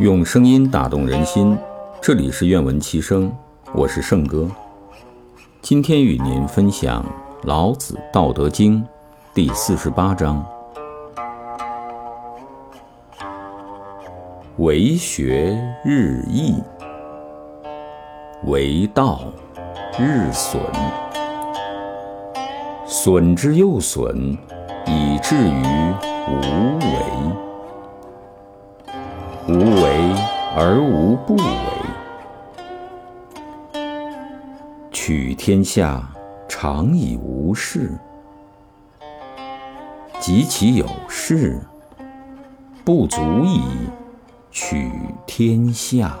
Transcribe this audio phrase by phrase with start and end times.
[0.00, 1.56] 用声音打动人心，
[2.00, 3.30] 这里是愿闻其声，
[3.74, 4.50] 我是圣哥。
[5.60, 7.04] 今天与您分享
[7.46, 8.82] 《老子·道德经》
[9.34, 10.42] 第四十八章：
[14.56, 16.54] 为学日益，
[18.44, 19.20] 为道
[19.98, 20.62] 日损，
[22.86, 24.34] 损之又损，
[24.86, 25.62] 以至于
[29.52, 30.14] 无为
[30.56, 31.44] 而无不为，
[34.92, 36.08] 取天下
[36.48, 37.98] 常以无事，
[40.20, 41.60] 及其有事，
[42.84, 43.60] 不足以
[44.52, 44.88] 取
[45.26, 46.16] 天下。